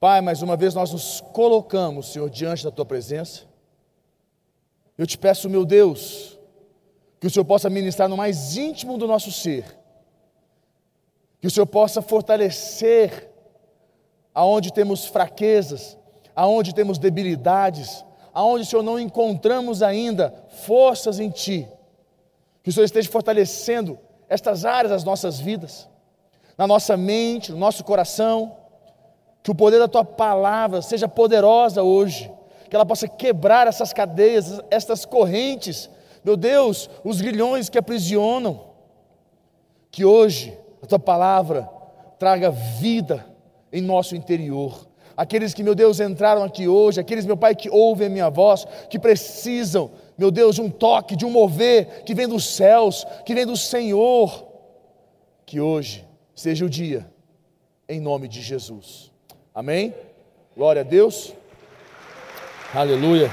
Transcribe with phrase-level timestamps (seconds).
[0.00, 3.42] Pai, mais uma vez nós nos colocamos, Senhor, diante da tua presença.
[4.96, 6.38] Eu te peço, meu Deus,
[7.18, 9.76] que o Senhor possa ministrar no mais íntimo do nosso ser,
[11.40, 13.28] que o Senhor possa fortalecer
[14.32, 15.98] aonde temos fraquezas,
[16.34, 20.32] aonde temos debilidades, aonde, Senhor, não encontramos ainda
[20.64, 21.68] forças em Ti,
[22.62, 25.88] que o Senhor esteja fortalecendo estas áreas das nossas vidas,
[26.56, 28.57] na nossa mente, no nosso coração,
[29.42, 32.30] que o poder da tua palavra seja poderosa hoje,
[32.68, 35.88] que ela possa quebrar essas cadeias, estas correntes,
[36.24, 38.68] meu Deus, os grilhões que aprisionam.
[39.90, 41.68] Que hoje a tua palavra
[42.18, 43.24] traga vida
[43.72, 44.86] em nosso interior.
[45.16, 48.64] Aqueles que, meu Deus, entraram aqui hoje, aqueles, meu Pai, que ouvem a minha voz,
[48.88, 53.34] que precisam, meu Deus, de um toque, de um mover que vem dos céus, que
[53.34, 54.46] vem do Senhor.
[55.44, 57.10] Que hoje seja o dia,
[57.88, 59.07] em nome de Jesus.
[59.58, 59.92] Amém?
[60.56, 61.34] Glória a Deus.
[62.72, 63.28] Aleluia.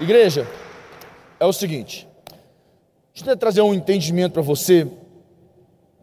[0.00, 0.48] Igreja,
[1.38, 2.08] é o seguinte,
[3.14, 4.88] deixa eu trazer um entendimento para você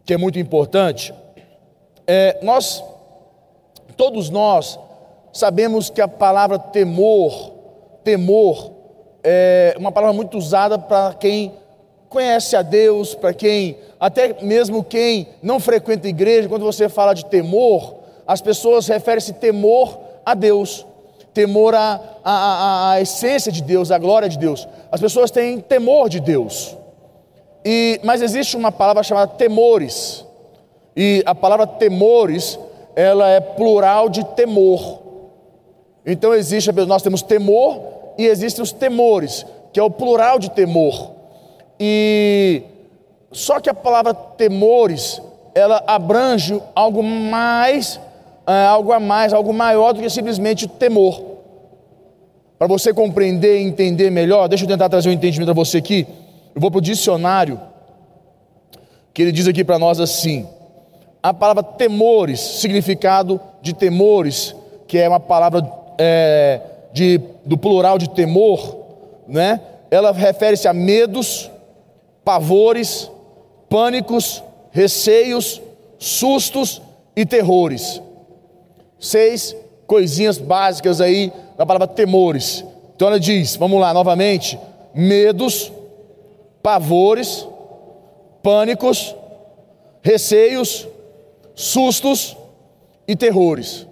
[0.04, 1.12] que é muito importante.
[2.06, 2.80] É, nós,
[3.96, 4.78] todos nós,
[5.32, 7.54] sabemos que a palavra temor,
[8.04, 8.70] temor,
[9.24, 11.52] é uma palavra muito usada para quem
[12.08, 17.14] conhece a Deus, para quem, até mesmo quem não frequenta a igreja, quando você fala
[17.14, 20.84] de temor, as pessoas referem-se temor a Deus,
[21.32, 24.66] temor à a, a, a, essência de Deus, à glória de Deus.
[24.90, 26.76] As pessoas têm temor de Deus.
[27.64, 30.24] E, mas existe uma palavra chamada temores.
[30.96, 32.58] E a palavra temores,
[32.96, 35.00] ela é plural de temor.
[36.04, 37.80] Então existe, nós temos temor
[38.16, 41.12] e existem os temores, que é o plural de temor.
[41.78, 42.62] E
[43.30, 45.20] só que a palavra temores,
[45.54, 48.00] ela abrange algo mais
[48.46, 51.20] algo a mais, algo maior do que simplesmente temor.
[52.56, 56.06] Para você compreender e entender melhor, deixa eu tentar trazer um entendimento para você aqui.
[56.54, 57.60] Eu vou para o dicionário,
[59.12, 60.46] que ele diz aqui para nós assim:
[61.20, 64.54] a palavra temores, significado de temores,
[64.86, 65.68] que é uma palavra
[65.98, 66.60] é,
[66.92, 68.76] de, do plural de temor,
[69.26, 69.60] né?
[69.90, 71.50] ela refere-se a medos,
[72.24, 73.10] pavores,
[73.68, 75.60] pânicos, receios,
[75.98, 76.80] sustos
[77.14, 78.00] e terrores
[78.98, 79.54] seis
[79.86, 82.64] coisinhas básicas aí da palavra temores.
[82.94, 84.58] Então ela diz, vamos lá novamente:
[84.94, 85.72] medos,
[86.62, 87.46] pavores,
[88.42, 89.14] pânicos,
[90.02, 90.86] receios,
[91.54, 92.36] sustos
[93.06, 93.86] e terrores.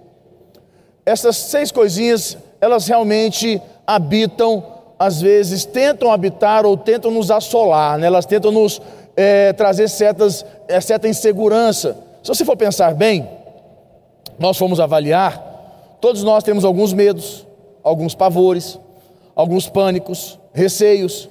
[1.05, 4.63] Essas seis coisinhas, elas realmente habitam,
[4.97, 8.07] às vezes tentam habitar ou tentam nos assolar, né?
[8.07, 8.81] elas tentam nos
[9.15, 11.95] é, trazer certas, é, certa insegurança.
[12.23, 13.29] Se você for pensar bem,
[14.37, 17.45] nós fomos avaliar, todos nós temos alguns medos,
[17.83, 18.79] alguns pavores,
[19.35, 21.29] alguns pânicos, receios,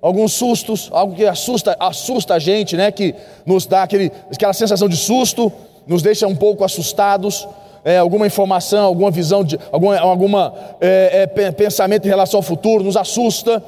[0.00, 2.90] alguns sustos, algo que assusta, assusta a gente, né?
[2.90, 3.14] Que
[3.46, 5.52] nos dá aquele, aquela sensação de susto,
[5.86, 7.46] nos deixa um pouco assustados.
[7.84, 12.84] É, alguma informação, alguma visão, de, alguma, alguma é, é, pensamento em relação ao futuro
[12.84, 13.60] nos assusta,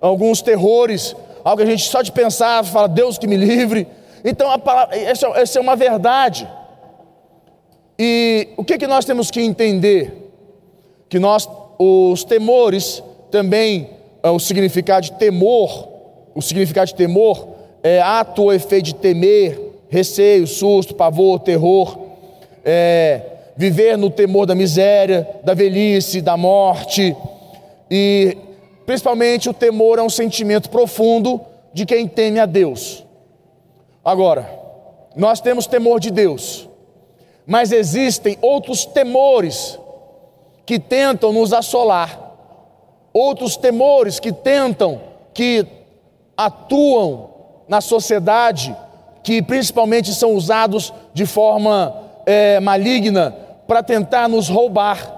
[0.00, 3.86] alguns terrores, algo que a gente só de pensar fala, Deus que me livre.
[4.24, 6.48] Então, a palavra, essa, essa é uma verdade.
[7.98, 10.30] E o que, que nós temos que entender?
[11.08, 11.48] Que nós,
[11.78, 13.90] os temores, também,
[14.22, 15.88] é, o significado de temor,
[16.34, 17.48] o significado de temor
[17.82, 21.98] é ato ou efeito de temer, receio, susto, pavor, terror,
[22.64, 23.22] é,
[23.56, 27.16] viver no temor da miséria, da velhice, da morte,
[27.90, 28.36] e
[28.86, 31.40] principalmente o temor é um sentimento profundo
[31.72, 33.04] de quem teme a Deus.
[34.04, 34.48] Agora,
[35.16, 36.67] nós temos temor de Deus,
[37.48, 39.80] mas existem outros temores
[40.66, 42.36] que tentam nos assolar,
[43.10, 45.00] outros temores que tentam,
[45.32, 45.66] que
[46.36, 47.30] atuam
[47.66, 48.76] na sociedade,
[49.22, 53.34] que principalmente são usados de forma é, maligna
[53.66, 55.16] para tentar nos roubar,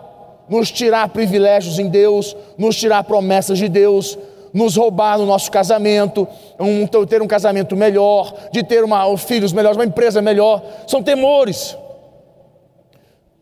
[0.48, 4.16] nos tirar privilégios em Deus, nos tirar promessas de Deus,
[4.54, 6.28] nos roubar no nosso casamento,
[6.60, 10.62] um, ter um casamento melhor, de ter uma, filhos melhores, uma empresa melhor.
[10.86, 11.76] São temores.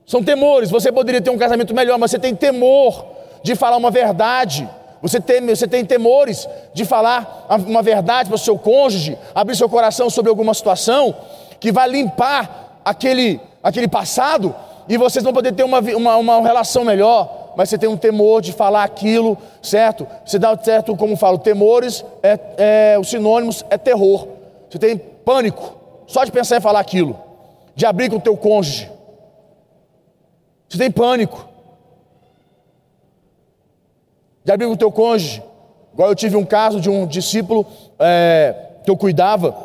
[0.09, 0.71] São temores.
[0.71, 3.05] Você poderia ter um casamento melhor, mas você tem temor
[3.43, 4.67] de falar uma verdade.
[5.03, 9.69] Você tem, você tem temores de falar uma verdade para o seu cônjuge, abrir seu
[9.69, 11.15] coração sobre alguma situação
[11.61, 14.55] que vai limpar aquele, aquele passado
[14.89, 17.53] e vocês vão poder ter uma, uma, uma relação melhor.
[17.55, 20.07] Mas você tem um temor de falar aquilo, certo?
[20.25, 24.27] Você dá certo, como falo, temores, é, é, os sinônimos é terror.
[24.71, 25.77] Você tem pânico
[26.07, 27.19] só de pensar em falar aquilo,
[27.75, 28.97] de abrir com o teu cônjuge.
[30.69, 31.49] Você tem pânico.
[34.45, 35.43] Já abriu com o teu cônjuge.
[35.93, 37.67] Igual eu tive um caso de um discípulo
[37.99, 38.55] é,
[38.85, 39.57] que eu cuidava,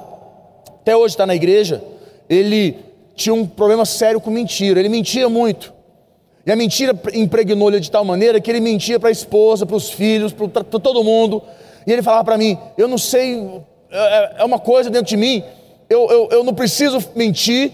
[0.81, 1.83] até hoje está na igreja.
[2.29, 2.77] Ele
[3.15, 4.79] tinha um problema sério com mentira.
[4.79, 5.73] Ele mentia muito.
[6.45, 9.75] E a mentira impregnou ele de tal maneira que ele mentia para a esposa, para
[9.75, 11.41] os filhos, para todo mundo.
[11.85, 13.39] E ele falava para mim: Eu não sei,
[13.89, 15.43] é, é uma coisa dentro de mim,
[15.89, 17.71] eu, eu, eu não preciso mentir.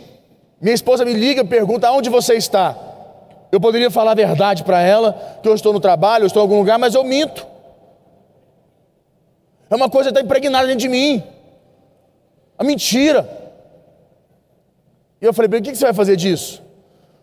[0.62, 2.89] Minha esposa me liga pergunta: Aonde você está?
[3.52, 6.44] Eu poderia falar a verdade para ela, que eu estou no trabalho, eu estou em
[6.44, 7.46] algum lugar, mas eu minto.
[9.70, 11.24] É uma coisa que está impregnada dentro de mim.
[12.58, 13.28] A mentira.
[15.22, 16.62] E eu falei, o que você vai fazer disso?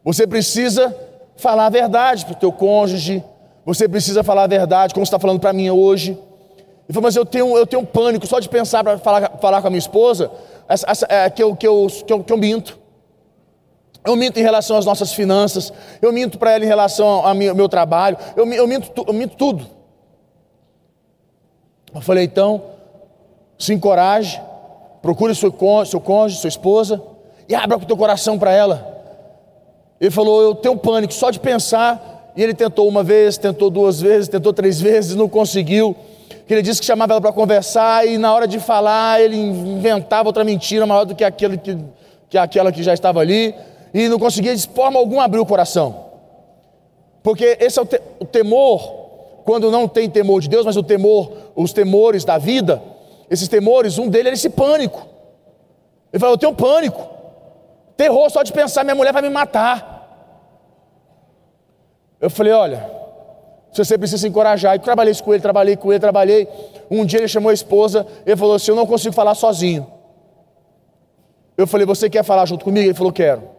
[0.04, 0.94] Você precisa
[1.36, 3.22] falar a verdade para o teu cônjuge,
[3.64, 6.12] você precisa falar a verdade, como você está falando para mim hoje.
[6.12, 9.60] Ele falou, mas eu tenho, eu tenho um pânico só de pensar para falar, falar
[9.60, 10.30] com a minha esposa
[10.68, 12.78] essa, essa, é, que, eu, que, eu, que, eu, que eu minto.
[14.06, 17.68] Eu minto em relação às nossas finanças, eu minto para ela em relação ao meu
[17.68, 19.66] trabalho, eu, eu, minto, eu minto tudo.
[21.92, 22.62] Eu falei, então,
[23.58, 24.40] se encoraje,
[25.02, 25.52] procure seu
[25.84, 27.02] seu cônjuge, sua esposa,
[27.48, 28.94] e abra o teu coração para ela.
[30.00, 34.00] Ele falou, eu tenho pânico só de pensar, e ele tentou uma vez, tentou duas
[34.00, 35.96] vezes, tentou três vezes, não conseguiu.
[36.48, 40.44] Ele disse que chamava ela para conversar, e na hora de falar, ele inventava outra
[40.44, 41.76] mentira maior do que, aquele que,
[42.30, 43.52] que aquela que já estava ali
[43.92, 46.06] e não conseguia de forma alguma abrir o coração.
[47.22, 50.82] Porque esse é o, te, o temor, quando não tem temor de Deus, mas o
[50.82, 52.82] temor, os temores da vida,
[53.30, 55.06] esses temores, um deles era esse pânico.
[56.12, 57.04] Ele falou: Eu tenho pânico,
[57.96, 59.96] terror só de pensar, minha mulher vai me matar.
[62.20, 62.88] Eu falei: Olha,
[63.72, 64.76] você precisa se encorajar.
[64.76, 66.48] E trabalhei com ele, trabalhei com ele, trabalhei.
[66.90, 69.86] Um dia ele chamou a esposa, ele falou assim: Eu não consigo falar sozinho.
[71.56, 72.86] Eu falei: Você quer falar junto comigo?
[72.86, 73.55] Ele falou: Quero.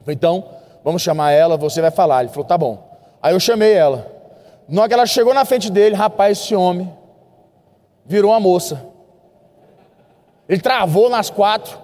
[0.00, 0.44] Falei, então,
[0.84, 2.22] vamos chamar ela, você vai falar.
[2.22, 2.90] Ele falou, tá bom.
[3.22, 4.06] Aí eu chamei ela.
[4.68, 6.92] Na hora que ela chegou na frente dele, rapaz, esse homem
[8.06, 8.80] virou uma moça.
[10.48, 11.78] Ele travou nas quatro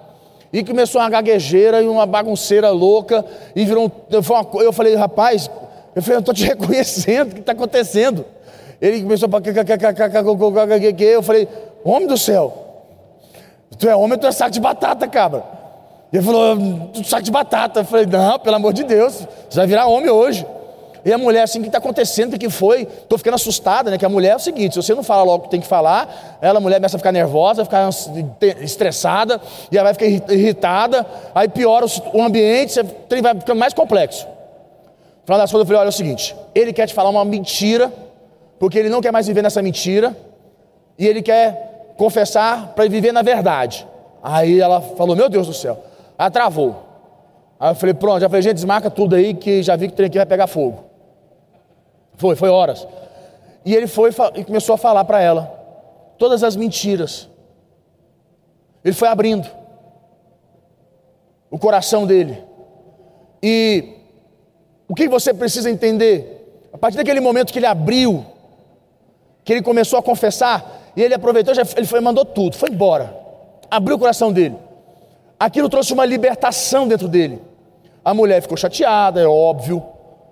[0.51, 3.23] e começou uma gaguejeira e uma bagunceira louca
[3.55, 3.91] e virou um,
[4.61, 5.49] eu falei, rapaz,
[5.95, 8.25] eu falei, eu estou te reconhecendo, o que está acontecendo?
[8.81, 9.41] Ele começou a
[11.13, 11.47] eu falei,
[11.83, 12.83] homem do céu,
[13.77, 15.56] tu é homem, tu é saco de batata, cabra.
[16.11, 17.81] Ele falou, saco de batata.
[17.81, 20.45] Eu falei, não, pelo amor de Deus, você vai virar homem hoje.
[21.07, 22.33] E a mulher, assim, o que está acontecendo?
[22.33, 22.81] O que foi?
[22.81, 23.97] Estou ficando assustada, né?
[23.97, 25.67] Que a mulher é o seguinte: se você não fala logo o que tem que
[25.67, 27.87] falar, ela, a mulher, começa a ficar nervosa, ficar
[28.61, 29.39] estressada,
[29.71, 32.83] e ela vai ficar irritada, aí piora o ambiente, você
[33.21, 34.27] vai ficando mais complexo.
[35.23, 37.89] Final das contas, eu falei: olha, é o seguinte, ele quer te falar uma mentira,
[38.59, 40.13] porque ele não quer mais viver nessa mentira,
[40.99, 43.87] e ele quer confessar para viver na verdade.
[44.21, 45.81] Aí ela falou: Meu Deus do céu.
[46.17, 46.83] Ela travou.
[47.59, 49.95] Aí eu falei, pronto, já falei, gente, desmarca tudo aí que já vi que o
[49.95, 50.85] trem aqui vai pegar fogo.
[52.15, 52.87] Foi, foi horas.
[53.65, 55.45] E ele foi e começou a falar para ela
[56.17, 57.29] todas as mentiras.
[58.83, 59.47] Ele foi abrindo
[61.51, 62.43] o coração dele.
[63.41, 63.93] E
[64.87, 66.67] o que você precisa entender?
[66.73, 68.25] A partir daquele momento que ele abriu,
[69.43, 73.15] que ele começou a confessar, e ele aproveitou, já, ele foi, mandou tudo, foi embora.
[73.69, 74.66] Abriu o coração dele
[75.39, 77.41] aquilo trouxe uma libertação dentro dele.
[78.03, 79.83] A mulher ficou chateada, é óbvio,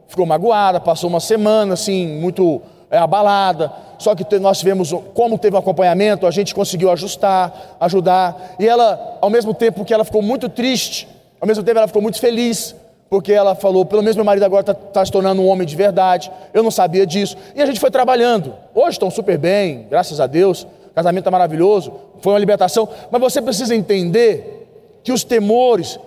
[0.07, 3.72] ficou magoada, passou uma semana assim, muito é, abalada.
[3.98, 8.56] Só que nós tivemos, como teve um acompanhamento, a gente conseguiu ajustar, ajudar.
[8.60, 11.08] E ela, ao mesmo tempo que ela ficou muito triste,
[11.39, 12.75] ao mesmo tempo ela ficou muito feliz,
[13.10, 15.75] porque ela falou: pelo menos meu marido agora está tá se tornando um homem de
[15.75, 16.32] verdade.
[16.53, 17.38] Eu não sabia disso.
[17.56, 18.53] E a gente foi trabalhando.
[18.74, 20.63] Hoje estão super bem, graças a Deus.
[20.63, 22.88] O casamento está maravilhoso, foi uma libertação.
[23.12, 24.64] Mas você precisa entender
[25.06, 26.00] que os temores,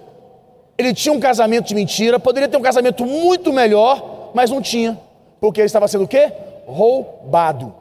[0.77, 4.99] ele tinha um casamento de mentira, poderia ter um casamento muito melhor, mas não tinha,
[5.41, 6.33] porque ele estava sendo o quê?
[6.67, 7.73] Roubado.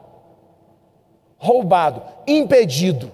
[1.36, 3.10] Roubado, impedido.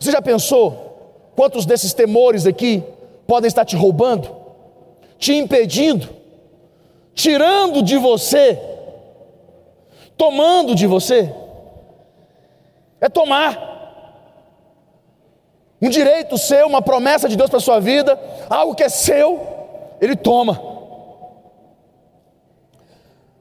[0.00, 2.82] Você já pensou quantos desses temores aqui
[3.24, 4.28] podem estar te roubando,
[5.16, 6.08] te impedindo,
[7.14, 8.60] tirando de você,
[10.16, 11.32] tomando de você?
[13.00, 13.75] É tomar
[15.80, 18.18] um direito seu, uma promessa de Deus para a sua vida,
[18.48, 19.40] algo que é seu,
[20.00, 20.60] Ele toma.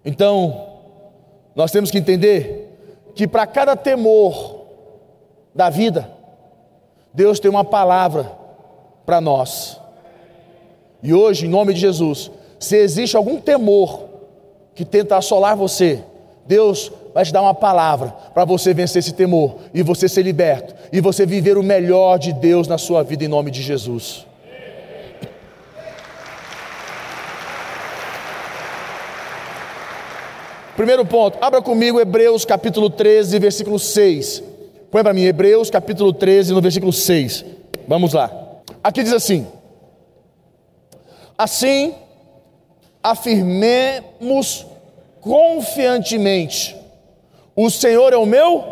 [0.04, 0.68] Então,
[1.56, 4.66] nós temos que entender que para cada temor
[5.54, 6.12] da vida,
[7.14, 8.32] Deus tem uma palavra
[9.06, 9.80] para nós.
[11.02, 14.04] E hoje, em nome de Jesus, se existe algum temor
[14.74, 16.04] que tenta assolar você,
[16.46, 20.76] Deus vai te dar uma palavra para você vencer esse temor e você ser liberto
[20.92, 24.26] e você viver o melhor de Deus na sua vida em nome de Jesus.
[30.76, 34.44] Primeiro ponto, abra comigo Hebreus capítulo 13, versículo 6.
[34.92, 37.46] Põe para mim, Hebreus capítulo 13, no versículo 6.
[37.88, 38.30] Vamos lá.
[38.84, 39.48] Aqui diz assim:
[41.38, 41.96] Assim,
[43.02, 44.66] afirmemos
[45.22, 46.76] confiantemente:
[47.56, 48.64] O Senhor é o meu,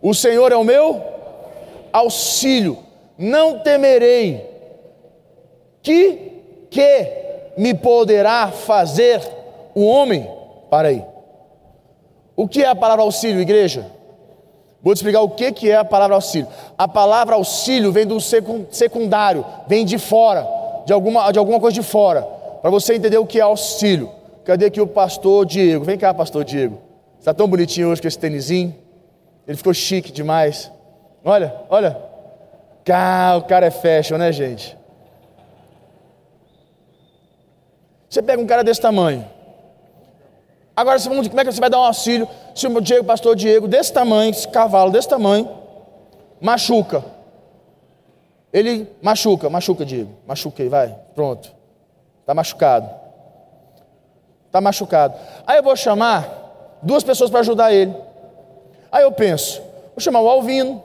[0.00, 1.02] o Senhor é o meu
[1.92, 2.78] auxílio,
[3.18, 4.44] não temerei.
[5.82, 6.32] Que
[6.70, 9.20] que me poderá fazer
[9.74, 10.28] o homem?
[10.68, 11.04] Para aí.
[12.36, 13.90] O que é a palavra auxílio, igreja?
[14.82, 16.48] Vou te explicar o que, que é a palavra auxílio.
[16.76, 20.46] A palavra auxílio vem do secundário, vem de fora,
[20.84, 22.22] de alguma, de alguma coisa de fora.
[22.60, 24.10] Para você entender o que é auxílio.
[24.44, 25.84] Cadê aqui o pastor Diego?
[25.84, 26.85] Vem cá, pastor Diego.
[27.26, 28.72] Está tão bonitinho hoje com esse tênisinho.
[29.48, 30.70] Ele ficou chique demais.
[31.24, 32.00] Olha, olha.
[32.88, 34.78] Ah, o cara é fashion, né, gente?
[38.08, 39.28] Você pega um cara desse tamanho.
[40.76, 43.92] Agora, como é que você vai dar um auxílio se o Diego, pastor Diego, desse
[43.92, 45.50] tamanho, esse cavalo desse tamanho,
[46.40, 47.04] machuca?
[48.52, 50.12] Ele machuca, machuca, Diego.
[50.28, 50.96] Machuca aí, vai.
[51.12, 51.52] Pronto.
[52.20, 52.88] Está machucado.
[54.46, 55.18] Está machucado.
[55.44, 56.45] Aí eu vou chamar
[56.82, 57.94] duas pessoas para ajudar ele.
[58.90, 59.60] Aí eu penso,
[59.94, 60.82] vou chamar o Alvino.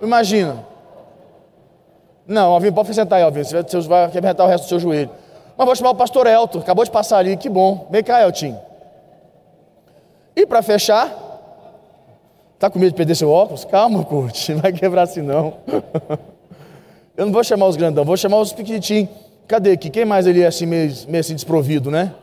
[0.00, 0.64] Imagina.
[2.26, 3.44] Não, Alvino, pode sentar aí, Alvino.
[3.44, 5.10] Você vai arrebentar o resto do seu joelho.
[5.56, 7.88] Mas vou chamar o pastor Elton, acabou de passar ali, que bom.
[7.90, 8.56] Vem cá, Elton.
[10.36, 11.12] E para fechar,
[12.58, 13.64] tá com medo de perder seu óculos?
[13.64, 15.54] Calma, curte, não vai quebrar assim não.
[17.16, 19.08] Eu não vou chamar os grandão, vou chamar os pequenininhos.
[19.48, 19.90] Cadê aqui?
[19.90, 22.14] Quem mais ele é assim, meio, meio assim desprovido, né?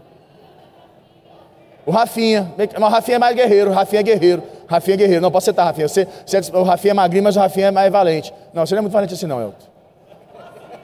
[1.86, 2.52] O Rafinha.
[2.58, 4.44] Mas o Rafinha é mais guerreiro, o Rafinha é guerreiro.
[4.68, 5.22] Rafinha é guerreiro.
[5.22, 5.88] Não, pode sentar, Rafinha.
[5.88, 8.34] Você, você, é o Rafinha é magrinho, mas o Rafinha é mais valente.
[8.54, 9.68] Não, você não é muito valente assim não, Elton.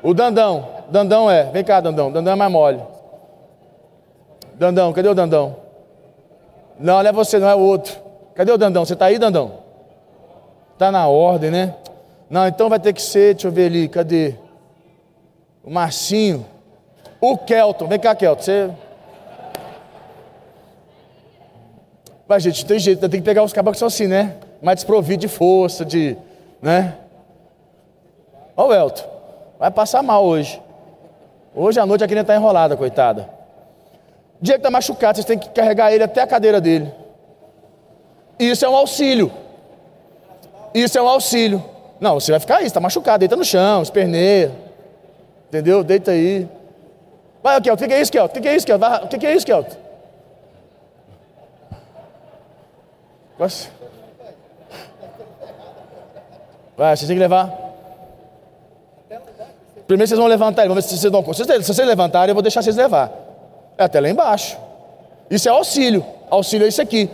[0.04, 0.68] O Dandão.
[0.90, 1.46] Dandão é.
[1.46, 2.12] Vem cá, Dandão.
[2.12, 2.82] Dandão é mais mole.
[4.54, 5.56] Dandão, cadê o Dandão?
[6.80, 7.96] Não, não é você, não é o outro.
[8.36, 8.86] Cadê o Dandão?
[8.86, 9.54] Você está aí, Dandão?
[10.74, 11.76] Está na ordem, né?
[12.30, 14.36] Não, então vai ter que ser, deixa eu ver ali, cadê?
[15.64, 16.46] O Marcinho.
[17.20, 17.88] O Kelton.
[17.88, 18.42] Vem cá, Kelton.
[18.42, 18.70] Você.
[22.32, 24.38] Mas, gente, tem jeito, tem que pegar os cabos que são assim, né?
[24.62, 26.16] Mais desprovido de força, de.
[26.62, 26.96] né?
[28.56, 29.04] Olha o Elton.
[29.60, 30.62] Vai passar mal hoje.
[31.54, 33.30] Hoje à noite a criança está enrolada, coitada.
[34.40, 36.90] O dia que está machucado, vocês têm que carregar ele até a cadeira dele.
[38.40, 39.30] Isso é um auxílio.
[40.74, 41.62] Isso é um auxílio.
[42.00, 44.54] Não, você vai ficar aí, está machucado, deita no chão, esperneia.
[45.50, 45.84] Entendeu?
[45.84, 46.48] Deita aí.
[47.44, 48.40] Vai, Kelton, o que é isso, Kelton?
[48.40, 48.86] O que é isso, Kelton?
[49.04, 49.46] O que é isso,
[56.78, 57.72] Vai, vocês têm que levar.
[59.88, 61.44] Primeiro vocês vão levantar, vamos ver se vocês dão conta.
[61.44, 63.12] Se vocês levantarem, eu vou deixar vocês levar.
[63.78, 64.58] É até lá embaixo.
[65.30, 66.06] Isso é auxílio.
[66.30, 67.10] Auxílio é isso aqui.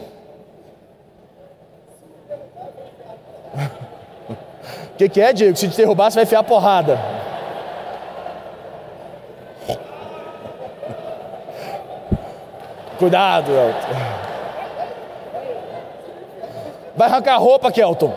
[4.93, 5.57] O que, que é, Diego?
[5.57, 6.99] Se te derrubar, você vai enfiar a porrada.
[12.99, 14.06] Cuidado, Elton.
[16.97, 18.11] Vai arrancar a roupa, Kelton.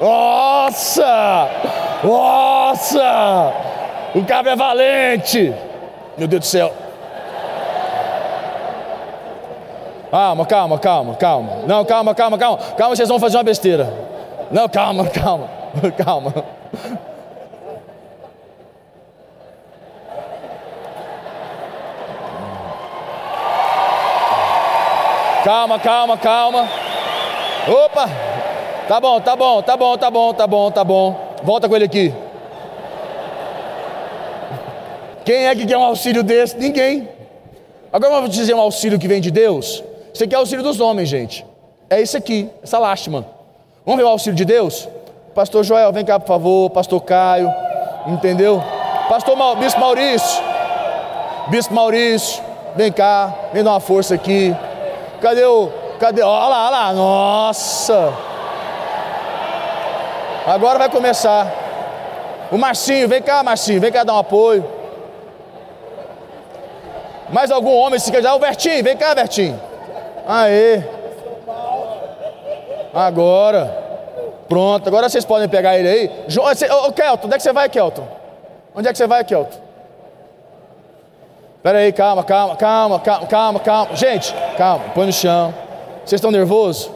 [0.00, 1.48] Nossa!
[2.04, 3.52] Nossa!
[4.14, 5.52] O cabra é valente!
[6.16, 6.72] Meu Deus do céu.
[10.08, 11.52] Calma, calma, calma, calma.
[11.66, 12.58] Não, calma, calma, calma.
[12.76, 13.92] Calma, vocês vão fazer uma besteira.
[14.52, 15.48] Não, calma, calma,
[15.98, 16.34] calma.
[25.44, 26.68] Calma, calma, calma.
[27.68, 28.08] Opa!
[28.88, 31.16] Tá bom, tá bom, tá bom, tá bom, tá bom, tá bom.
[31.42, 32.12] Volta com ele aqui.
[35.24, 36.56] Quem é que quer um auxílio desse?
[36.56, 37.08] Ninguém.
[37.92, 39.82] Agora vou dizer um auxílio que vem de Deus.
[40.12, 41.46] Isso aqui é auxílio dos homens, gente.
[41.88, 43.26] É isso aqui, essa lástima.
[43.84, 44.88] Vamos ver o auxílio de Deus?
[45.34, 46.70] Pastor Joel, vem cá, por favor.
[46.70, 47.52] Pastor Caio,
[48.06, 48.62] entendeu?
[49.08, 50.42] Pastor Ma Bispo Maurício,
[51.48, 52.42] Bispo Maurício,
[52.76, 54.54] vem cá, vem dar uma força aqui.
[55.20, 55.79] Cadê o.
[56.00, 56.22] Cadê?
[56.22, 56.92] Olha lá, olha lá.
[56.94, 58.12] Nossa!
[60.46, 61.46] Agora vai começar.
[62.50, 64.64] O Marcinho, vem cá, Marcinho, vem cá dar um apoio.
[67.28, 68.26] Mais algum homem se quer.
[68.32, 69.60] O Vertinho, vem cá, Vertinho.
[70.26, 70.82] Aê.
[72.94, 73.78] Agora.
[74.48, 76.10] Pronto, agora vocês podem pegar ele aí.
[76.38, 78.08] Ô, Kelton, onde é que você vai, Kelton?
[78.74, 79.58] Onde é que você vai, Kelton?
[81.62, 83.94] Pera aí, calma, calma, calma, calma, calma, calma.
[83.94, 85.54] Gente, calma, põe no chão.
[86.10, 86.90] Vocês estão nervosos?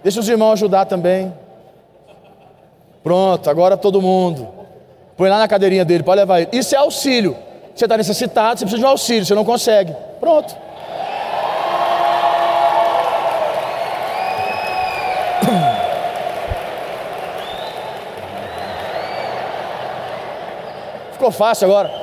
[0.00, 1.34] Deixa os irmãos ajudar também.
[3.02, 4.48] Pronto, agora todo mundo.
[5.16, 6.50] Põe lá na cadeirinha dele, pode levar ele.
[6.52, 7.36] Isso é auxílio.
[7.74, 9.92] Você está necessitado, você precisa de um auxílio, você não consegue.
[10.20, 10.54] Pronto.
[21.14, 21.99] Ficou fácil agora.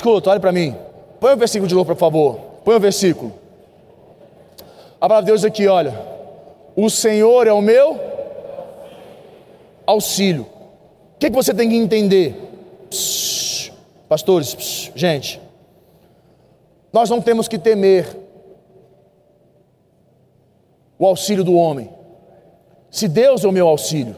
[0.00, 0.74] Escuta, olha para mim.
[1.20, 2.36] Põe o versículo de novo, por favor.
[2.64, 3.34] Põe o versículo.
[4.98, 5.92] A palavra de Deus aqui, olha.
[6.74, 8.00] O Senhor é o meu
[9.86, 10.44] auxílio.
[10.44, 12.34] O que, que você tem que entender?
[12.88, 13.72] Psh,
[14.08, 15.38] pastores, psh, gente.
[16.90, 18.08] Nós não temos que temer
[20.98, 21.90] o auxílio do homem.
[22.90, 24.16] Se Deus é o meu auxílio.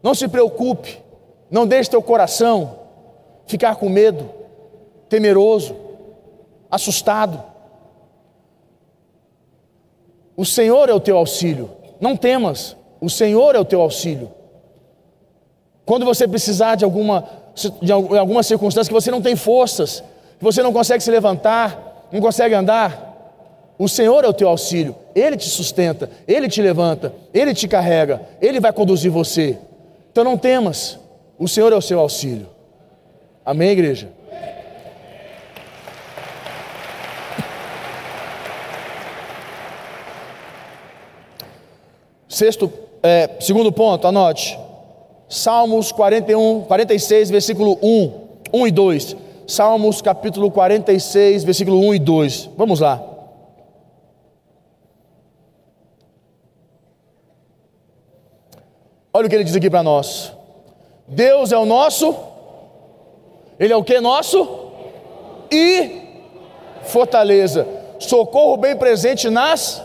[0.00, 1.02] Não se preocupe,
[1.50, 2.85] não deixe teu coração
[3.46, 4.28] ficar com medo,
[5.08, 5.76] temeroso,
[6.70, 7.42] assustado.
[10.36, 14.30] O Senhor é o teu auxílio, não temas, o Senhor é o teu auxílio.
[15.84, 17.24] Quando você precisar de alguma,
[17.80, 20.02] de alguma circunstância que você não tem forças,
[20.38, 23.06] que você não consegue se levantar, não consegue andar,
[23.78, 28.20] o Senhor é o teu auxílio, Ele te sustenta, Ele te levanta, Ele te carrega,
[28.40, 29.58] Ele vai conduzir você.
[30.10, 30.98] Então não temas,
[31.38, 32.55] o Senhor é o seu auxílio.
[33.46, 34.10] Amém, igreja?
[42.28, 42.72] Sexto,
[43.04, 44.58] é, segundo ponto, anote.
[45.28, 48.12] Salmos 41, 46, versículo 1,
[48.52, 49.16] 1 e 2.
[49.46, 52.50] Salmos capítulo 46, versículo 1 e 2.
[52.56, 53.00] Vamos lá.
[59.14, 60.32] Olha o que ele diz aqui para nós.
[61.06, 62.25] Deus é o nosso
[63.58, 64.46] ele é o que nosso?
[65.50, 66.02] E
[66.84, 67.66] fortaleza.
[67.98, 69.82] Socorro bem presente nas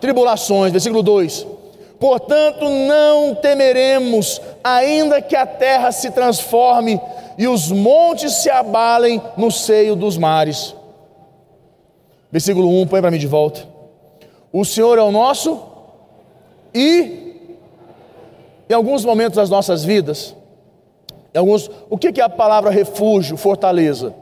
[0.00, 0.72] tribulações.
[0.72, 1.46] Versículo 2.
[1.98, 7.00] Portanto, não temeremos, ainda que a terra se transforme
[7.38, 10.74] e os montes se abalem no seio dos mares.
[12.30, 13.66] Versículo 1, põe para mim de volta.
[14.52, 15.62] O Senhor é o nosso
[16.74, 17.24] e
[18.68, 20.35] em alguns momentos das nossas vidas,
[21.38, 24.14] alguns, o que é a palavra refúgio, fortaleza?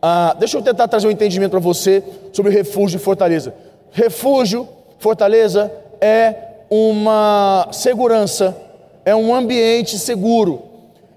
[0.00, 3.52] Ah, deixa eu tentar trazer um entendimento para você sobre refúgio e fortaleza.
[3.90, 6.34] Refúgio, fortaleza é
[6.70, 8.56] uma segurança,
[9.04, 10.62] é um ambiente seguro.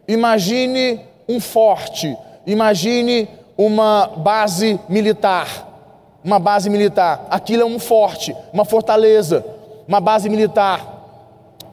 [0.07, 5.69] Imagine um forte, imagine uma base militar.
[6.23, 9.43] Uma base militar, aquilo é um forte, uma fortaleza,
[9.87, 11.07] uma base militar.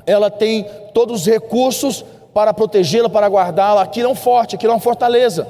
[0.06, 2.02] Ela tem todos os recursos
[2.38, 3.82] para protegê-la, para guardá-la.
[3.82, 5.48] Aquilo é um forte, aquilo é uma fortaleza.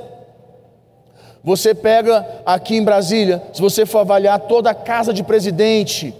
[1.44, 6.14] Você pega aqui em Brasília, se você for avaliar toda a casa de presidente,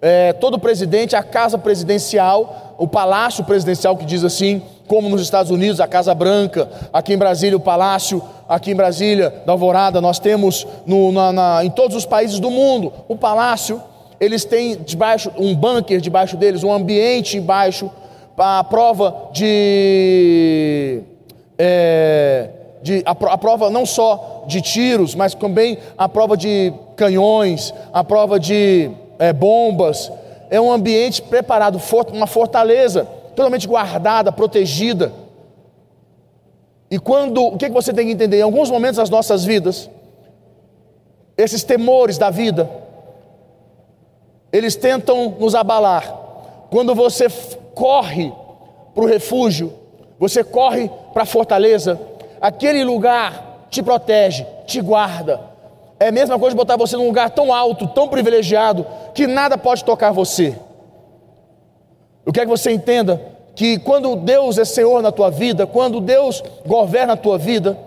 [0.00, 5.50] é, todo presidente, a casa presidencial, o palácio presidencial que diz assim, como nos Estados
[5.50, 10.18] Unidos, a Casa Branca, aqui em Brasília, o Palácio, aqui em Brasília, da Alvorada, nós
[10.18, 13.78] temos no, na, na, em todos os países do mundo, o palácio,
[14.18, 17.90] eles têm debaixo um bunker debaixo deles, um ambiente embaixo
[18.36, 21.00] a prova de,
[21.58, 22.50] é,
[22.82, 28.02] de a, a, prova não só de tiros, mas também a prova de canhões, a
[28.02, 30.10] prova de é, bombas.
[30.50, 31.80] É um ambiente preparado,
[32.12, 35.12] uma fortaleza totalmente guardada, protegida.
[36.90, 38.38] E quando, o que, que você tem que entender?
[38.38, 39.90] Em alguns momentos das nossas vidas,
[41.36, 42.70] esses temores da vida,
[44.52, 46.20] eles tentam nos abalar.
[46.70, 47.28] Quando você
[47.74, 48.32] corre
[48.94, 49.72] para o refúgio,
[50.18, 52.00] você corre para a fortaleza,
[52.40, 55.40] aquele lugar te protege, te guarda.
[55.98, 59.58] É a mesma coisa de botar você num lugar tão alto, tão privilegiado, que nada
[59.58, 60.56] pode tocar você.
[62.24, 63.20] Eu quero que você entenda
[63.54, 67.78] que quando Deus é Senhor na tua vida, quando Deus governa a tua vida,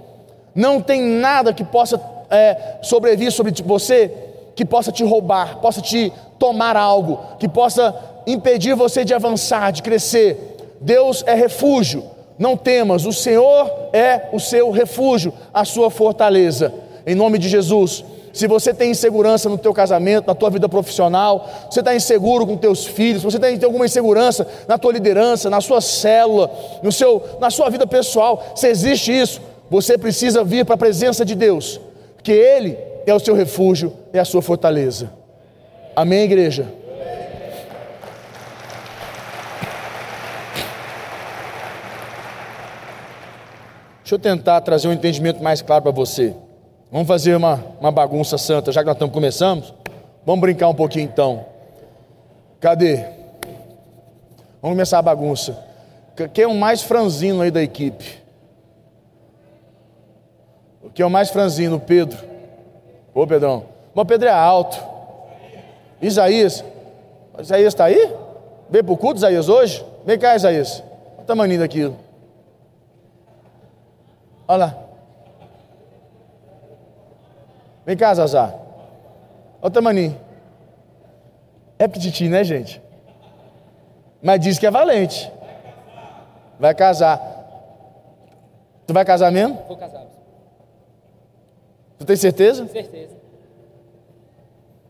[0.54, 3.16] não tem nada que possa é, sobre
[3.64, 4.12] você
[4.56, 7.94] que possa te roubar, possa te tomar algo, que possa
[8.28, 10.58] impedir você de avançar, de crescer.
[10.82, 12.04] Deus é refúgio,
[12.38, 16.74] não temas, o Senhor é o seu refúgio, a sua fortaleza.
[17.06, 18.04] Em nome de Jesus.
[18.34, 22.56] Se você tem insegurança no teu casamento, na tua vida profissional, você está inseguro com
[22.56, 26.52] teus filhos, você tem alguma insegurança na tua liderança, na sua célula,
[26.84, 31.26] no seu, na sua vida pessoal, se existe isso, você precisa vir para a presença
[31.26, 31.82] de Deus,
[32.22, 35.10] que Ele é o seu refúgio, é a sua fortaleza.
[35.96, 36.68] Amém, igreja?
[44.08, 46.34] Deixa eu tentar trazer um entendimento mais claro para você.
[46.90, 49.74] Vamos fazer uma, uma bagunça santa, já que nós estamos começando.
[50.26, 51.46] Vamos brincar um pouquinho então.
[52.62, 53.04] Cadê?
[54.62, 55.62] Vamos começar a bagunça.
[56.34, 58.24] Quem é o mais franzino aí da equipe?
[60.94, 61.78] Quem é o mais franzino?
[61.78, 62.18] Pedro.
[63.14, 63.66] Ô Pedrão.
[63.94, 64.82] Mas Pedro é alto.
[66.02, 66.64] Isaías.
[67.38, 68.10] Isaías está aí?
[68.70, 69.86] Veio para o culto, Isaías, hoje?
[70.06, 70.82] Vem cá, Isaías.
[71.18, 72.07] Olha o tamanho daquilo.
[74.48, 74.78] Olha lá.
[77.86, 78.54] Vem cá, Zazá.
[79.62, 80.20] Olha o tamanho.
[81.80, 82.82] É petitinho, né, gente?
[84.22, 85.32] Mas diz que é valente.
[86.60, 87.22] Vai casar.
[88.86, 89.62] Tu vai casar mesmo?
[89.68, 90.06] Vou casar.
[92.00, 92.68] Tu tem certeza?
[92.68, 93.16] Certeza.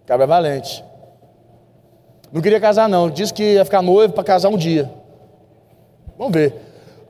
[0.06, 0.84] Cabra é valente.
[2.32, 3.10] Não queria casar, não.
[3.10, 4.90] Disse que ia ficar noivo para casar um dia.
[6.18, 6.54] Vamos ver.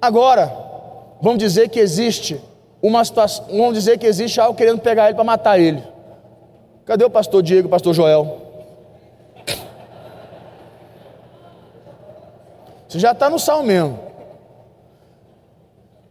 [0.02, 0.67] Agora,
[1.22, 2.42] vamos dizer que existe
[2.82, 3.46] uma situação.
[3.48, 5.84] Vamos dizer que existe algo querendo pegar ele para matar ele.
[6.86, 8.48] Cadê o pastor Diego, o pastor Joel?
[12.88, 14.00] Você já está no sal mesmo.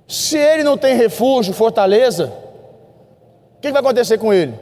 [0.07, 2.33] Se ele não tem refúgio, fortaleza,
[3.57, 4.55] o que vai acontecer com ele?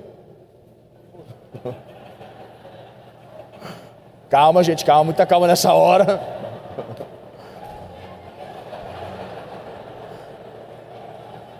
[4.30, 6.20] Calma, gente, calma, muita calma nessa hora.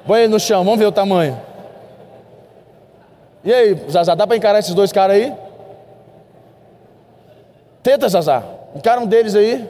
[0.06, 1.40] Põe ele no chão, vamos ver o tamanho.
[3.42, 5.34] E aí, Zazá, dá para encarar esses dois caras aí?
[7.82, 8.42] Tenta, Zazá.
[8.74, 9.68] Encara um deles aí.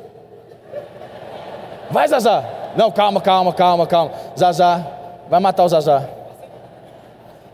[1.91, 2.45] Vai, Zazá.
[2.77, 4.13] Não, calma, calma, calma, calma.
[4.39, 4.87] Zazá,
[5.29, 6.09] vai matar o Zazá.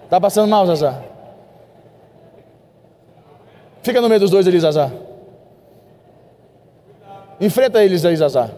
[0.09, 1.03] Tá passando mal, Zazá?
[3.83, 4.91] Fica no meio dos dois ali, Zazá.
[7.41, 8.51] Enfrenta eles aí, Zazá.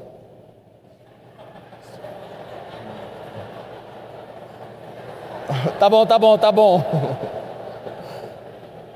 [5.79, 6.83] Tá bom, tá bom, tá bom.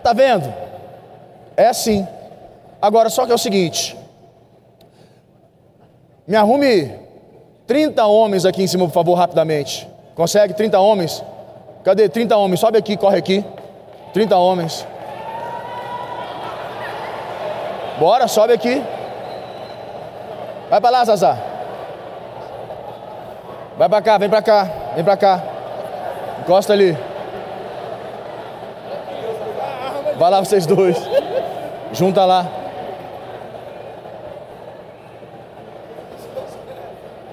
[0.03, 0.55] Tá vendo?
[1.57, 2.07] É assim.
[2.81, 3.97] Agora, só que é o seguinte:
[6.29, 6.95] me arrume
[7.67, 9.89] 30 homens aqui em cima, por favor, rapidamente.
[10.15, 10.55] Consegue?
[10.55, 11.25] 30 homens?
[11.83, 12.09] Cadê?
[12.09, 12.61] 30 homens.
[12.61, 13.45] Sobe aqui, corre aqui.
[14.13, 14.87] 30 homens.
[17.99, 18.81] Bora, sobe aqui.
[20.71, 21.37] Vai para lá, Zazá.
[23.77, 25.56] Vai para cá, vem para cá, vem para cá.
[26.47, 26.97] Encosta ali.
[30.17, 30.97] Vai lá vocês dois.
[31.93, 32.47] Junta lá.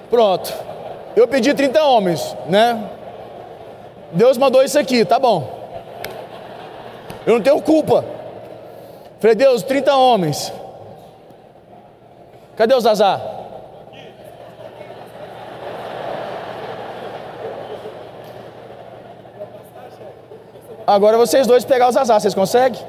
[0.09, 0.51] Pronto.
[1.15, 2.89] Eu pedi 30 homens, né?
[4.13, 5.47] Deus mandou isso aqui, tá bom.
[7.27, 8.03] Eu não tenho culpa.
[9.19, 10.51] Falei, Deus, 30 homens.
[12.55, 13.32] Cadê os azar?
[20.85, 22.81] Agora vocês dois pegar os azar, vocês conseguem?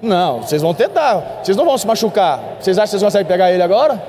[0.00, 1.40] Não, vocês vão tentar.
[1.42, 2.40] Vocês não vão se machucar.
[2.58, 4.02] Vocês acham que vocês conseguem pegar ele agora?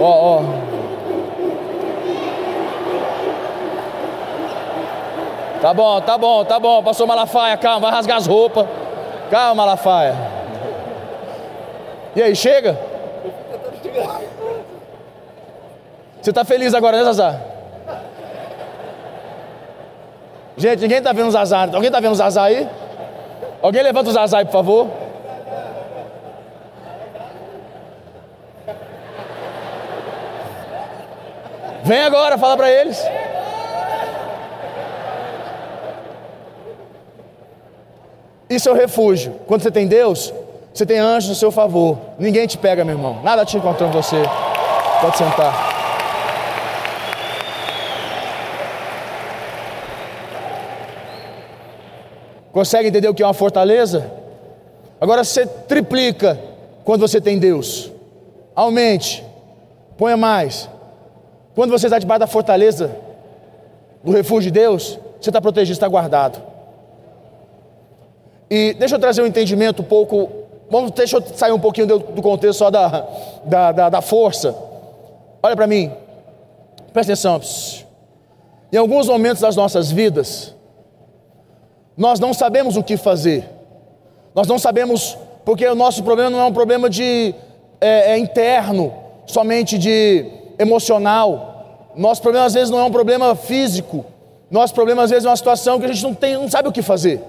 [0.00, 0.42] Ó, ó.
[5.60, 6.82] Tá bom, tá bom, tá bom.
[6.82, 8.66] Passou Malafaia, calma, vai rasgar as roupas.
[9.30, 10.16] Calma, Malafaia.
[12.16, 12.91] E aí, chega?
[16.22, 17.40] Você tá feliz agora, né, Zazá?
[20.56, 21.62] Gente, ninguém tá vendo os Zazá.
[21.74, 22.68] Alguém tá vendo os Zazá aí?
[23.60, 24.88] Alguém levanta os Zazá aí, por favor.
[31.82, 33.04] Vem agora, fala para eles.
[38.48, 39.40] Isso é o refúgio.
[39.48, 40.32] Quando você tem Deus,
[40.72, 41.98] você tem anjos no seu favor.
[42.16, 43.20] Ninguém te pega, meu irmão.
[43.24, 44.22] Nada te encontrou em você.
[45.00, 45.71] Pode sentar.
[52.52, 54.10] Consegue entender o que é uma fortaleza?
[55.00, 56.38] Agora você triplica
[56.84, 57.90] quando você tem Deus.
[58.54, 59.24] Aumente.
[59.96, 60.68] Ponha mais.
[61.54, 62.94] Quando você está debaixo da fortaleza,
[64.04, 66.42] do refúgio de Deus, você está protegido, está guardado.
[68.50, 70.30] E deixa eu trazer um entendimento um pouco.
[70.70, 73.06] Vamos, deixa eu sair um pouquinho do, do contexto só da,
[73.44, 74.54] da, da, da força.
[75.42, 75.90] Olha para mim,
[76.92, 77.40] presta atenção.
[78.72, 80.54] Em alguns momentos das nossas vidas,
[81.96, 83.48] nós não sabemos o que fazer.
[84.34, 87.34] Nós não sabemos, porque o nosso problema não é um problema de
[87.80, 88.92] é, é interno,
[89.26, 90.24] somente de
[90.58, 91.90] emocional.
[91.94, 94.04] Nosso problema às vezes não é um problema físico.
[94.50, 96.72] Nosso problema às vezes é uma situação que a gente não tem, não sabe o
[96.72, 97.20] que fazer.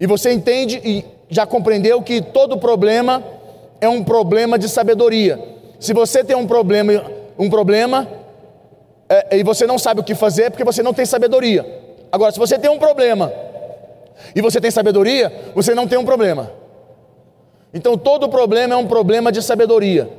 [0.00, 3.22] E você entende e já compreendeu que todo problema
[3.80, 5.38] é um problema de sabedoria.
[5.78, 7.04] Se você tem um problema,
[7.38, 8.08] um problema,
[9.08, 11.64] é, e você não sabe o que fazer porque você não tem sabedoria.
[12.12, 13.32] Agora, se você tem um problema
[14.34, 16.52] e você tem sabedoria, você não tem um problema.
[17.72, 20.10] Então, todo problema é um problema de sabedoria.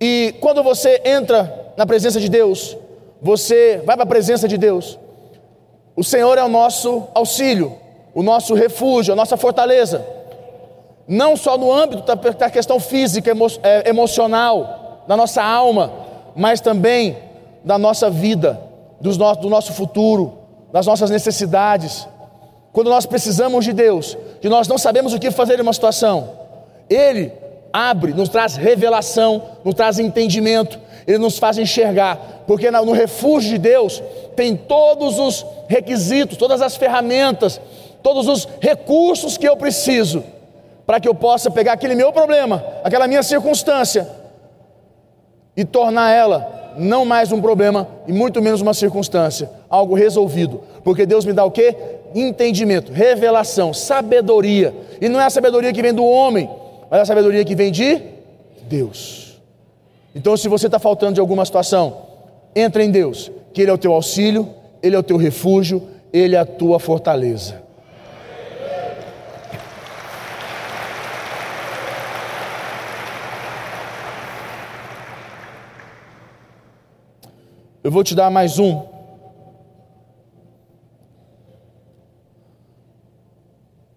[0.00, 2.76] E quando você entra na presença de Deus,
[3.20, 4.98] você vai para a presença de Deus,
[5.94, 7.76] o Senhor é o nosso auxílio,
[8.14, 10.04] o nosso refúgio, a nossa fortaleza.
[11.06, 15.92] Não só no âmbito da questão física, emo, é, emocional, da nossa alma,
[16.34, 17.16] mas também
[17.64, 18.60] da nossa vida,
[19.00, 20.38] do nosso, do nosso futuro,
[20.72, 22.06] das nossas necessidades.
[22.72, 26.30] Quando nós precisamos de Deus, que nós não sabemos o que fazer em uma situação,
[26.88, 27.32] Ele
[27.72, 33.58] abre, nos traz revelação, nos traz entendimento, Ele nos faz enxergar, porque no refúgio de
[33.58, 34.02] Deus
[34.36, 37.60] tem todos os requisitos, todas as ferramentas,
[38.02, 40.24] todos os recursos que eu preciso
[40.86, 44.08] para que eu possa pegar aquele meu problema, aquela minha circunstância
[45.56, 50.60] e tornar ela não mais um problema e muito menos uma circunstância, algo resolvido.
[50.82, 51.74] Porque Deus me dá o que?
[52.14, 54.74] Entendimento, revelação, sabedoria.
[55.00, 56.48] E não é a sabedoria que vem do homem,
[56.90, 58.00] mas a sabedoria que vem de
[58.62, 59.40] Deus.
[60.14, 62.02] Então, se você está faltando de alguma situação,
[62.54, 64.48] entra em Deus, que Ele é o teu auxílio,
[64.82, 67.62] Ele é o teu refúgio, Ele é a tua fortaleza.
[77.82, 78.82] Eu vou te dar mais um.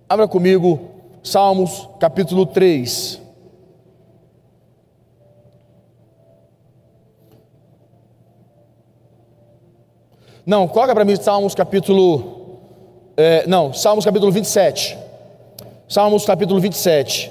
[0.07, 0.79] Abra comigo
[1.21, 3.21] Salmos capítulo 3.
[10.45, 12.59] Não, coloca para mim Salmos capítulo.
[13.17, 14.97] É, não, Salmos capítulo 27.
[15.89, 17.29] Salmos capítulo 27.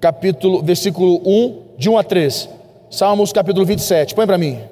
[0.00, 2.48] Capítulo, versículo 1, de 1 a 3.
[2.88, 4.14] Salmos capítulo 27.
[4.14, 4.71] Põe para mim.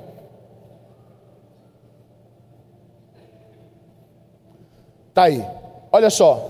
[5.20, 5.44] Está aí.
[5.92, 6.48] Olha só.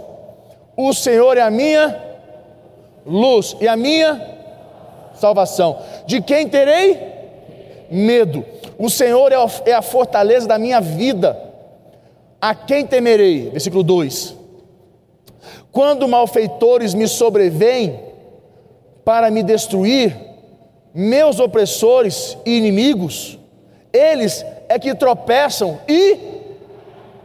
[0.77, 2.01] O Senhor é a minha
[3.05, 4.39] luz e a minha
[5.15, 5.79] salvação.
[6.07, 6.97] De quem terei
[7.91, 8.45] medo?
[8.79, 11.37] O Senhor é, é a fortaleza da minha vida.
[12.41, 13.51] A quem temerei?
[13.51, 14.37] Versículo 2.
[15.73, 17.99] Quando malfeitores me sobrevêm
[19.05, 20.17] para me destruir,
[20.95, 23.37] meus opressores e inimigos,
[23.93, 26.19] eles é que tropeçam e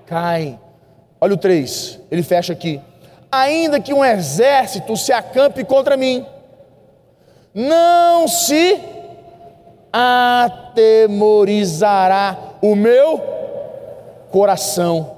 [0.07, 0.64] caem.
[1.19, 2.81] Olha o 3, ele fecha aqui.
[3.31, 6.25] Ainda que um exército se acampe contra mim,
[7.53, 8.79] não se
[9.91, 13.21] atemorizará o meu
[14.29, 15.15] coração.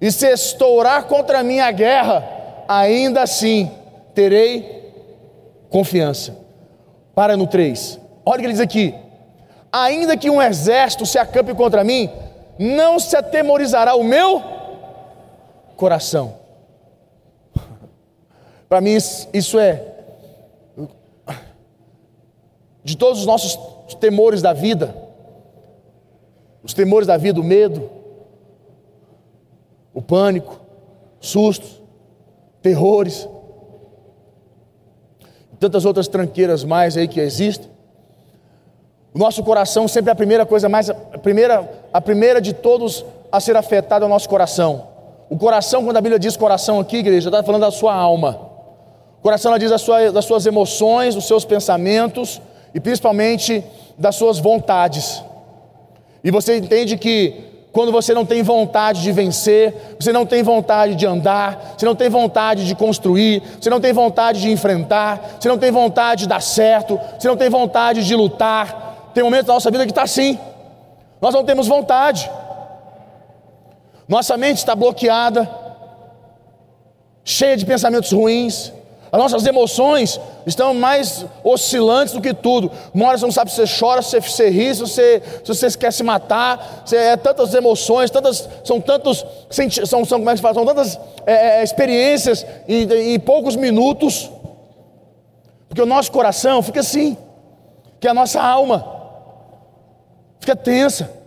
[0.00, 2.24] E se estourar contra mim a guerra,
[2.66, 3.70] ainda assim
[4.14, 4.90] terei
[5.68, 6.38] confiança.
[7.14, 8.00] Para no 3.
[8.24, 8.94] Olha o que ele diz aqui.
[9.72, 12.10] Ainda que um exército se acampe contra mim,
[12.58, 14.59] não se atemorizará o meu coração
[15.80, 16.34] coração.
[18.68, 18.96] Para mim,
[19.32, 19.86] isso é.
[22.84, 23.58] De todos os nossos
[23.94, 24.94] temores da vida,
[26.62, 27.90] os temores da vida, o medo,
[29.94, 30.60] o pânico,
[31.18, 31.80] sustos,
[32.60, 33.26] terrores,
[35.58, 37.70] tantas outras tranqueiras mais aí que existem.
[39.14, 43.04] O nosso coração sempre é a primeira coisa mais, a primeira, a primeira de todos
[43.32, 44.89] a ser afetada é o nosso coração.
[45.30, 48.40] O coração, quando a Bíblia diz coração aqui, igreja, está falando da sua alma.
[49.20, 52.42] O coração ela diz das suas, das suas emoções, dos seus pensamentos
[52.74, 53.62] e principalmente
[53.96, 55.22] das suas vontades.
[56.24, 60.96] E você entende que quando você não tem vontade de vencer, você não tem vontade
[60.96, 65.48] de andar, você não tem vontade de construir, você não tem vontade de enfrentar, você
[65.48, 69.10] não tem vontade de dar certo, você não tem vontade de lutar.
[69.14, 70.36] Tem momentos da nossa vida que está assim.
[71.20, 72.28] Nós não temos vontade.
[74.10, 75.48] Nossa mente está bloqueada,
[77.24, 78.72] cheia de pensamentos ruins.
[79.12, 82.72] As nossas emoções estão mais oscilantes do que tudo.
[82.92, 85.78] Uma hora você não sabe se você chora, se você ri, se você, se você
[85.78, 86.82] quer se matar.
[86.84, 89.24] Se é tantas emoções, tantas, são tantos
[89.86, 90.54] são, são, como é que fala?
[90.54, 94.28] são tantas é, é, experiências em, em poucos minutos.
[95.68, 97.16] Porque o nosso coração fica assim,
[98.00, 98.84] que a nossa alma
[100.40, 101.19] fica tensa.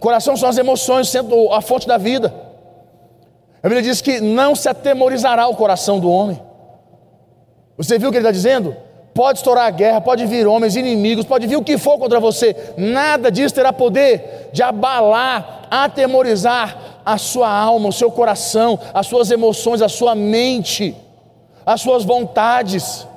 [0.00, 2.32] Coração são as emoções, sendo a fonte da vida.
[3.62, 6.40] A Bíblia diz que não se atemorizará o coração do homem.
[7.76, 8.76] Você viu o que ele está dizendo?
[9.12, 12.54] Pode estourar a guerra, pode vir homens inimigos, pode vir o que for contra você,
[12.76, 19.30] nada disso terá poder de abalar, atemorizar a sua alma, o seu coração, as suas
[19.30, 20.94] emoções, a sua mente,
[21.66, 23.08] as suas vontades.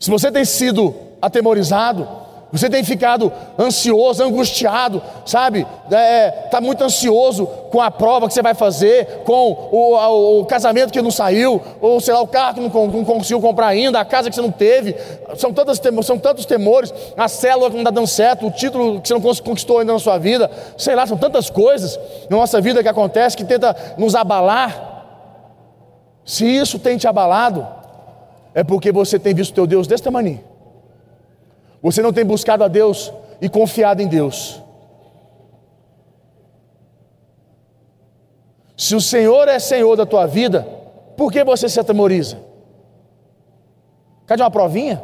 [0.00, 5.66] Se você tem sido atemorizado, você tem ficado ansioso, angustiado, sabe?
[5.84, 10.40] Está é, tá muito ansioso com a prova que você vai fazer, com o, o,
[10.40, 13.66] o casamento que não saiu, ou sei lá, o carro que não, não, conseguiu comprar
[13.66, 14.94] ainda, a casa que você não teve.
[15.36, 15.52] São,
[16.02, 19.20] são tantos temores, a célula que não está dando certo, o título que você não
[19.20, 20.48] conquistou ainda na sua vida.
[20.78, 21.98] Sei lá, são tantas coisas
[22.30, 24.94] na nossa vida que acontece que tenta nos abalar.
[26.24, 27.66] Se isso tem te abalado,
[28.54, 30.55] é porque você tem visto teu Deus desse tamanho.
[31.86, 34.60] Você não tem buscado a Deus e confiado em Deus.
[38.76, 40.66] Se o Senhor é Senhor da tua vida,
[41.16, 42.40] por que você se atemoriza?
[44.26, 45.00] Cadê uma provinha?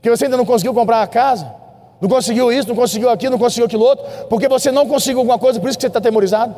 [0.00, 1.54] Que você ainda não conseguiu comprar a casa,
[2.00, 5.38] não conseguiu isso, não conseguiu aquilo, não conseguiu aquilo outro, porque você não conseguiu alguma
[5.38, 6.54] coisa, por isso que você está atemorizado,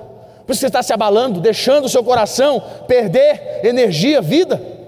[0.47, 4.79] por isso que você está se abalando, deixando o seu coração perder energia, vida.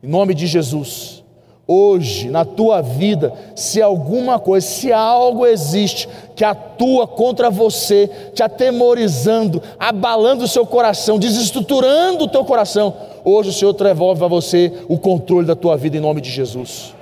[0.00, 1.24] Em nome de Jesus,
[1.66, 8.40] hoje na tua vida, se alguma coisa, se algo existe que atua contra você, te
[8.40, 14.72] atemorizando, abalando o seu coração, desestruturando o teu coração, hoje o Senhor devolve a você
[14.88, 16.94] o controle da tua vida em nome de Jesus.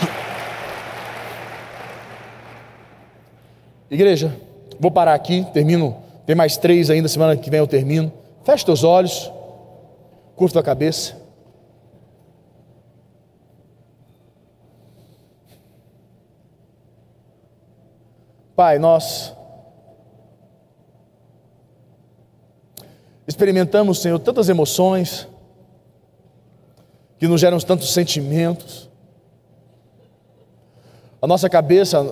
[3.88, 4.34] Igreja,
[4.80, 8.12] vou parar aqui, termino tem mais três ainda, semana que vem eu termino.
[8.44, 9.32] Feche teus olhos,
[10.36, 11.16] curva a cabeça.
[18.54, 19.32] Pai, nós
[23.26, 25.26] experimentamos, Senhor, tantas emoções
[27.18, 28.90] que nos geram tantos sentimentos.
[31.22, 32.02] A nossa cabeça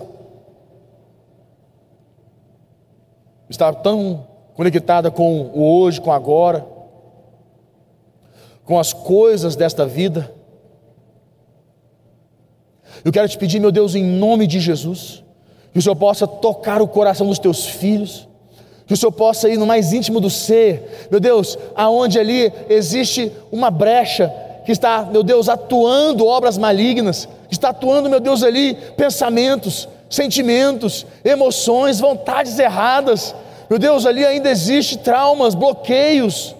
[3.49, 6.67] está tão conectada com o hoje, com o agora,
[8.65, 10.33] com as coisas desta vida.
[13.05, 15.23] Eu quero te pedir, meu Deus, em nome de Jesus,
[15.73, 18.29] que o Senhor possa tocar o coração dos teus filhos,
[18.87, 23.31] que o Senhor possa ir no mais íntimo do ser, meu Deus, aonde ali existe
[23.53, 24.33] uma brecha
[24.65, 31.07] que está, meu Deus, atuando obras malignas, que está atuando, meu Deus, ali pensamentos, sentimentos,
[31.25, 33.35] emoções, vontades erradas.
[33.69, 36.55] Meu Deus, ali ainda existe traumas, bloqueios.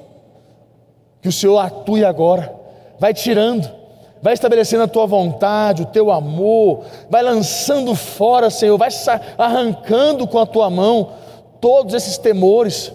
[1.21, 2.55] Que o Senhor atue agora,
[3.01, 3.69] vai tirando,
[4.23, 8.91] vai estabelecendo a tua vontade, o teu amor, vai lançando fora, Senhor, vai
[9.37, 11.13] arrancando com a tua mão
[11.61, 12.93] todos esses temores,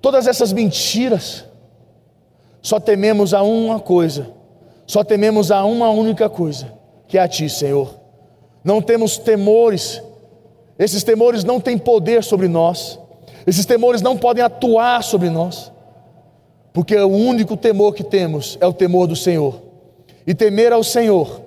[0.00, 1.44] todas essas mentiras.
[2.60, 4.30] Só tememos a uma coisa,
[4.86, 6.72] só tememos a uma única coisa,
[7.06, 8.03] que é a Ti, Senhor
[8.64, 10.02] não temos temores,
[10.78, 12.98] esses temores não têm poder sobre nós,
[13.46, 15.70] esses temores não podem atuar sobre nós,
[16.72, 19.60] porque o único temor que temos é o temor do Senhor,
[20.26, 21.42] e temer ao Senhor,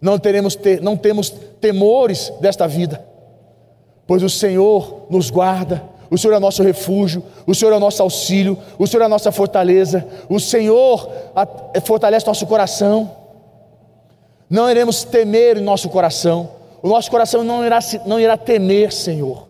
[0.00, 3.04] não, teremos ter, não temos temores desta vida,
[4.06, 8.56] pois o Senhor nos guarda, o Senhor é nosso refúgio, o Senhor é nosso auxílio,
[8.78, 11.10] o Senhor é a nossa fortaleza, o Senhor
[11.84, 13.23] fortalece nosso coração
[14.54, 16.48] não iremos temer em nosso coração,
[16.80, 19.43] o nosso coração não irá, não irá temer, Senhor,